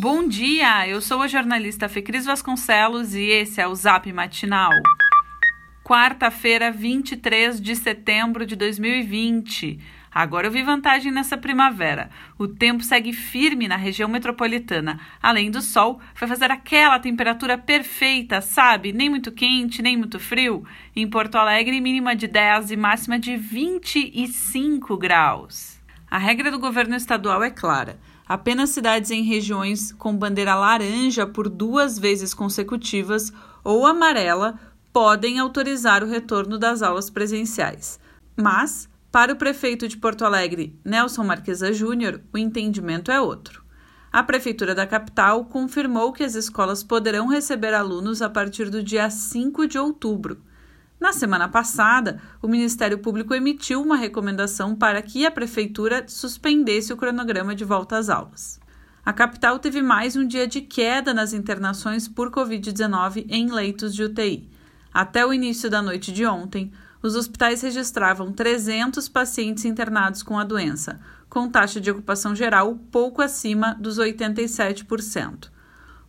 [0.00, 4.70] Bom dia, eu sou a jornalista Fecris Vasconcelos e esse é o Zap Matinal.
[5.84, 9.78] Quarta-feira, 23 de setembro de 2020.
[10.10, 12.08] Agora eu vi vantagem nessa primavera.
[12.38, 14.98] O tempo segue firme na região metropolitana.
[15.22, 18.94] Além do sol, vai fazer aquela temperatura perfeita, sabe?
[18.94, 20.64] Nem muito quente, nem muito frio.
[20.96, 25.79] Em Porto Alegre, mínima de 10 e máxima de 25 graus.
[26.10, 27.98] A regra do governo estadual é clara
[28.30, 33.32] Apenas cidades em regiões com bandeira laranja por duas vezes consecutivas
[33.64, 34.54] ou amarela
[34.92, 37.98] podem autorizar o retorno das aulas presenciais.
[38.36, 43.64] Mas, para o prefeito de Porto Alegre, Nelson Marquesa Júnior, o entendimento é outro.
[44.12, 49.10] A Prefeitura da capital confirmou que as escolas poderão receber alunos a partir do dia
[49.10, 50.40] 5 de outubro
[51.00, 56.96] na semana passada, o Ministério Público emitiu uma recomendação para que a Prefeitura suspendesse o
[56.96, 58.60] cronograma de volta às aulas.
[59.02, 64.04] A capital teve mais um dia de queda nas internações por Covid-19 em leitos de
[64.04, 64.50] UTI.
[64.92, 66.70] Até o início da noite de ontem,
[67.02, 73.22] os hospitais registravam 300 pacientes internados com a doença, com taxa de ocupação geral pouco
[73.22, 75.48] acima dos 87%.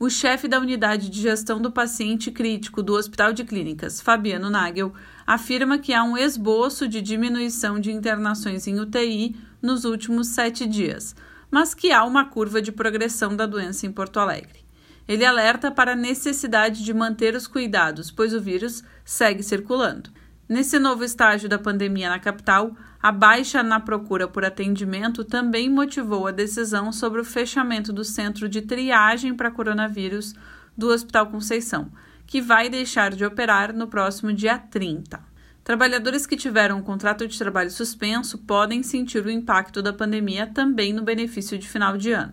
[0.00, 4.92] O chefe da unidade de gestão do paciente crítico do Hospital de Clínicas, Fabiano Nagel,
[5.26, 11.16] afirma que há um esboço de diminuição de internações em UTI nos últimos sete dias,
[11.50, 14.64] mas que há uma curva de progressão da doença em Porto Alegre.
[15.08, 20.10] Ele alerta para a necessidade de manter os cuidados, pois o vírus segue circulando.
[20.48, 26.26] Nesse novo estágio da pandemia na capital, a baixa na procura por atendimento também motivou
[26.26, 30.34] a decisão sobre o fechamento do centro de triagem para coronavírus
[30.74, 31.92] do Hospital Conceição,
[32.26, 35.20] que vai deixar de operar no próximo dia 30.
[35.62, 40.94] Trabalhadores que tiveram um contrato de trabalho suspenso podem sentir o impacto da pandemia também
[40.94, 42.32] no benefício de final de ano.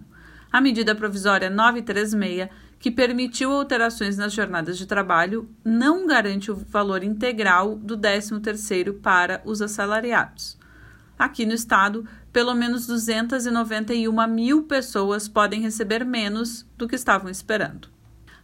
[0.50, 2.48] A medida provisória 936
[2.80, 9.42] que permitiu alterações nas jornadas de trabalho, não garante o valor integral do 13º para
[9.46, 10.58] os assalariados.
[11.18, 17.88] Aqui no estado, pelo menos 291 mil pessoas podem receber menos do que estavam esperando.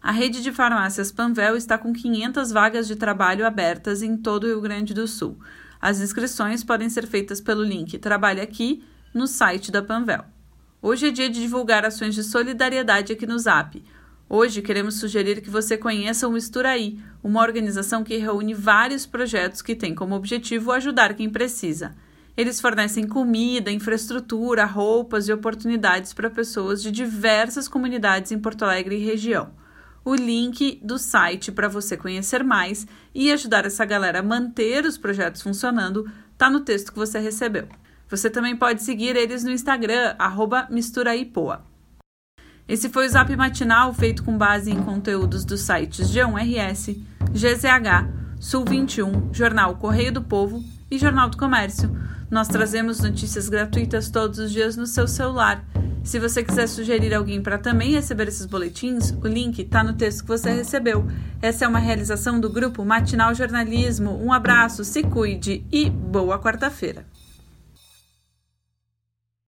[0.02, 4.48] A rede de farmácias Panvel está com 500 vagas de trabalho abertas em todo o
[4.48, 5.38] Rio Grande do Sul.
[5.80, 8.84] As inscrições podem ser feitas pelo link Trabalhe Aqui
[9.14, 10.24] no site da Panvel.
[10.82, 13.84] Hoje é dia de divulgar ações de solidariedade aqui no Zap.
[14.34, 19.76] Hoje queremos sugerir que você conheça o Misturaí, uma organização que reúne vários projetos que
[19.76, 21.94] têm como objetivo ajudar quem precisa.
[22.38, 28.96] Eles fornecem comida, infraestrutura, roupas e oportunidades para pessoas de diversas comunidades em Porto Alegre
[28.96, 29.52] e região.
[30.06, 34.98] O link do site para você conhecer mais e ajudar essa galera a manter os
[34.98, 37.68] projetos funcionando está no texto que você recebeu.
[38.08, 40.16] Você também pode seguir eles no Instagram,
[40.70, 41.70] Misturaipoa.
[42.68, 46.98] Esse foi o Zap Matinal feito com base em conteúdos dos sites G1RS,
[47.32, 48.08] GZH,
[48.40, 51.96] Sul 21, Jornal Correio do Povo e Jornal do Comércio.
[52.30, 55.66] Nós trazemos notícias gratuitas todos os dias no seu celular.
[56.04, 60.22] Se você quiser sugerir alguém para também receber esses boletins, o link está no texto
[60.22, 61.06] que você recebeu.
[61.42, 64.18] Essa é uma realização do grupo Matinal Jornalismo.
[64.24, 67.06] Um abraço, se cuide e boa quarta-feira.